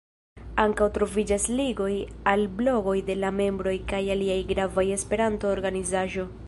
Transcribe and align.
Ankaŭ 0.61 0.85
troviĝas 0.95 1.45
ligoj 1.59 1.91
al 2.33 2.43
blogoj 2.63 2.97
de 3.11 3.19
la 3.25 3.33
membroj 3.43 3.75
kaj 3.93 4.01
aliaj 4.17 4.43
gravaj 4.55 4.89
esperanto-organizaĵoj. 4.99 6.31